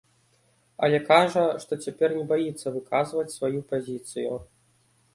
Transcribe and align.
Але 0.87 0.99
кажа, 1.09 1.43
што 1.65 1.79
цяпер 1.85 2.17
не 2.21 2.25
баіцца 2.33 2.67
выказваць 2.79 3.29
сваю 3.37 3.59
пазіцыю. 3.75 4.33